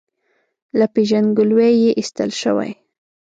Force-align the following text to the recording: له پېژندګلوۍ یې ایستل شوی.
له 0.79 0.85
پېژندګلوۍ 0.93 1.73
یې 1.83 1.91
ایستل 1.99 2.29
شوی. 2.41 2.71